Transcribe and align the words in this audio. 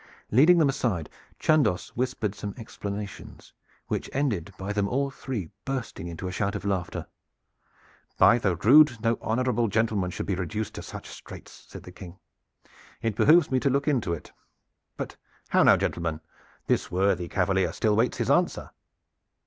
Leading 0.31 0.57
them 0.57 0.67
aside, 0.67 1.11
Chandos 1.37 1.89
whispered 1.89 2.33
some 2.33 2.55
explanations, 2.57 3.53
which 3.85 4.09
ended 4.13 4.51
by 4.57 4.73
them 4.73 4.87
all 4.87 5.11
three 5.11 5.51
bursting 5.63 6.07
into 6.07 6.27
a 6.27 6.31
shout 6.31 6.55
of 6.55 6.65
laughter. 6.65 7.05
"By 8.17 8.39
the 8.39 8.55
rood! 8.55 8.97
no 9.03 9.19
honorable 9.21 9.67
gentleman 9.67 10.09
should 10.09 10.25
be 10.25 10.33
reduced 10.33 10.73
to 10.73 10.81
such 10.81 11.07
straits," 11.07 11.65
said 11.67 11.83
the 11.83 11.91
King. 11.91 12.17
"It 13.03 13.15
behooves 13.15 13.51
me 13.51 13.59
to 13.59 13.69
look 13.69 13.85
to 13.85 14.13
it. 14.13 14.31
But 14.97 15.17
how 15.49 15.61
now, 15.61 15.77
gentlemen? 15.77 16.21
This 16.65 16.89
worthy 16.89 17.27
cavalier 17.29 17.71
still 17.71 17.95
waits 17.95 18.17
his 18.17 18.31
answer." 18.31 18.71